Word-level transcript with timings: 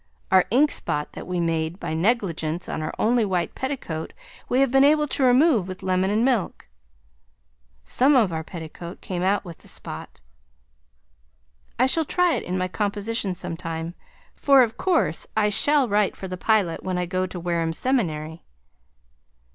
Our 0.31 0.45
inkspot 0.51 1.11
that 1.11 1.27
we 1.27 1.39
made 1.39 1.79
by 1.79 1.93
negligence 1.93 2.67
on 2.67 2.81
our 2.81 2.91
only 2.97 3.23
white 3.23 3.53
petticoat 3.53 4.13
we 4.49 4.59
have 4.61 4.71
been 4.71 4.83
able 4.83 5.05
to 5.05 5.23
remove 5.23 5.67
with 5.67 5.83
lemon 5.83 6.09
and 6.09 6.25
milk. 6.25 6.67
Some 7.85 8.15
of 8.15 8.33
our 8.33 8.43
petticoat 8.43 8.99
came 9.01 9.21
out 9.21 9.45
with 9.45 9.59
the 9.59 9.67
spot. 9.67 10.19
I 11.77 11.85
shall 11.85 12.03
try 12.03 12.33
it 12.33 12.41
in 12.41 12.57
my 12.57 12.67
composition 12.67 13.35
sometime, 13.35 13.93
for 14.35 14.63
of 14.63 14.75
course 14.75 15.27
I 15.37 15.49
shall 15.49 15.87
write 15.87 16.15
for 16.15 16.27
the 16.27 16.35
Pilot 16.35 16.81
when 16.81 16.97
I 16.97 17.05
go 17.05 17.27
to 17.27 17.39
Wareham 17.39 17.71
Seminary. 17.71 18.41